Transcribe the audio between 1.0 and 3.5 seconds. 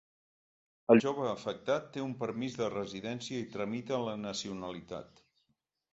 jove afectat té un permís de residència i